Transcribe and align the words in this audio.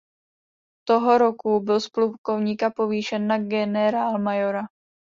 Toho 0.87 1.17
roku 1.17 1.59
byl 1.59 1.79
z 1.79 1.89
plukovníka 1.89 2.69
povýšen 2.69 3.27
na 3.27 3.37
generálmajora. 3.37 4.61